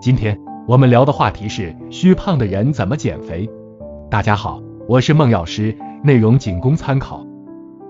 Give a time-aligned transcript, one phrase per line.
[0.00, 3.46] 今天我们聊的话题是虚胖的人怎么减肥。
[4.10, 7.22] 大家好，我是孟药师，内容仅供参考。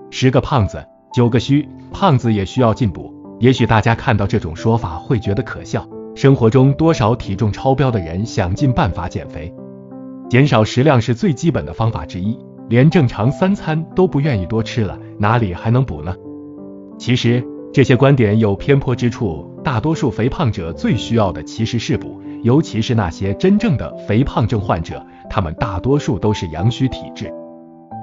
[0.09, 3.13] 十个胖子，九个虚，胖子也需要进补。
[3.39, 9.53] 也许大家看到这种说法会觉得可笑，生活中多少体重超标的人想尽办法减肥，
[10.29, 12.37] 减少食量是最基本的方法之一。
[12.67, 16.13] 连正常三餐都不愿意多吃了，哪里还能补呢？
[16.97, 17.41] 其实
[17.73, 27.31] 这些观点有偏颇之处，大多数肥胖者最需要的其实是补，尤其是那些真正的肥胖症患者，他们大多数都是阳虚体质，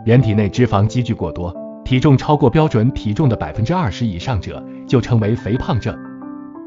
[0.07, 1.55] 人体内脂肪积聚过多，
[1.85, 5.95] 体重超过标准体重的百分之二十以上者，就称为肥胖症。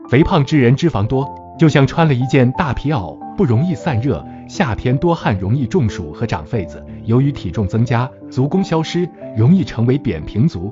[0.08, 4.24] 肥胖之人脂肪多，就像穿了一件大皮袄，不容易散热。
[4.48, 10.72] 夏天多汗容易中暑和长痱子，由于体重增加，足弓消失，容易成为扁平足。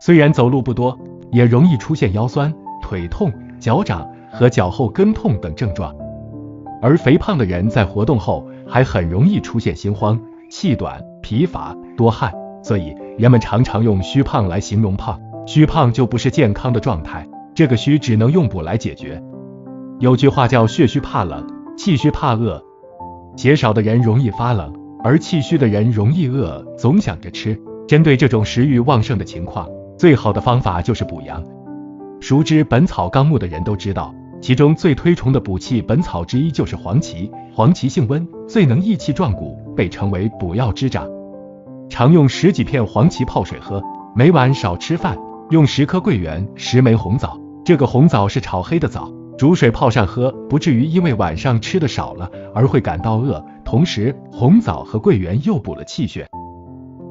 [0.00, 0.98] 虽然走路不多，
[1.32, 5.94] 也容易出现腰酸、腿痛、脚掌和脚后跟痛等症状。
[6.82, 10.20] 而肥胖的人在活动后，还很容易出现心慌、
[10.50, 12.32] 气短、疲乏、多汗。
[12.62, 19.22] 所以人们常常用虚胖来形容胖，虚胖就不是健康的状态，这个虚只能用补来解决。
[20.00, 22.62] 有句话叫血虚怕冷，气虚怕饿。
[23.36, 27.58] 血少的人容易发冷，而气虚的人容易饿，总想着吃。
[27.86, 31.42] 针对这种食欲旺盛的情况，最好的方法就是补阳。
[32.20, 37.30] 熟知《本草纲目》的人都知道，其中最推崇的补气本草之一就是黄芪。
[37.54, 41.08] 黄芪性温，最能益气壮骨，被称为补药之长。
[41.88, 43.82] 常用十几片黄芪泡水喝，
[44.14, 45.16] 每晚少吃饭，
[45.50, 47.38] 用十颗桂圆、十枚红枣。
[47.64, 49.10] 这个红枣是炒黑的枣。
[49.38, 53.44] 煮水泡上喝，不至于因为晚上吃的少了而会感到饿。
[53.64, 56.26] 同时，红枣和桂圆又补了气血。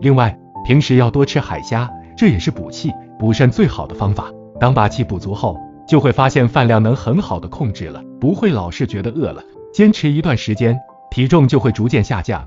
[0.01, 4.31] 另外，平时要多吃海虾，这也是补气补肾最好的方法。
[4.59, 9.43] 当把气补足后，就会发现饭量能很好的控制了，不会老是觉得饿了。
[9.73, 10.79] 坚持一段时间，
[11.11, 12.45] 体重就会逐渐下降。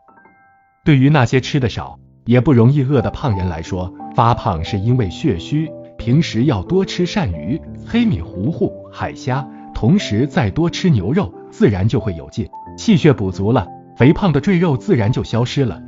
[0.85, 9.47] 对于那些吃的少也不容易饿的胖人来说，发胖是因为血虚，平时要多吃鳝鱼、黑米糊糊、海虾。
[9.75, 15.81] 同时再多吃牛肉，自然就会有劲，气血补足了，肥胖的赘肉自然就消失了。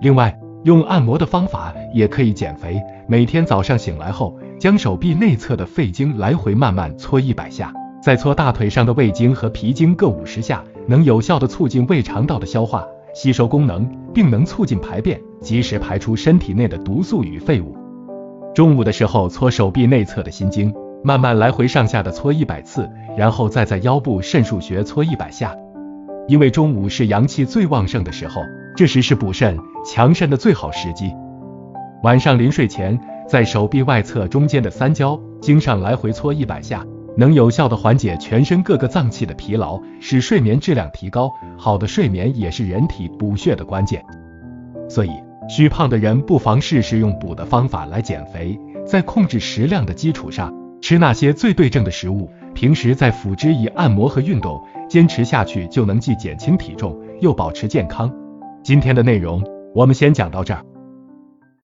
[0.00, 2.80] 另外，用按摩的方法也可以减肥。
[3.06, 17.76] 每天早上醒来后，将手臂内侧的肺经来回慢慢搓一百下，再搓大腿上的胃经和脾经各五十下，能有效的促进胃肠道的消化吸收功能，并能促进排便，及时排出身体内的毒素与废物。
[18.54, 20.72] 中午的时候搓手臂内侧的心经。
[21.02, 22.86] 慢慢来回上下的搓一百次，
[23.16, 25.56] 然后再在腰部肾腧穴搓一百下。
[26.28, 28.42] 因为中午是阳气最旺盛的时候，
[28.76, 31.10] 这时是补肾强肾的最好时机。
[32.02, 36.82] 晚上临睡前，在手臂外侧中间的三焦经上来回搓一百下，
[37.14, 41.30] 能有效的缓解全身各个脏器的疲劳，使睡眠质量提高。
[41.58, 44.02] 好的睡眠也是人体补血的关键。
[44.88, 45.10] 所以，
[45.46, 50.50] 虚胖的人不妨试试用补的方法来减肥，在控制食量的基础上。
[50.80, 58.10] 吃那些最对症的食物，平时再辅之以按摩和运动，坚持下去就能既减轻体重又保持健康。
[58.62, 59.44] 今天的内容
[59.74, 60.64] 我们先讲到这儿。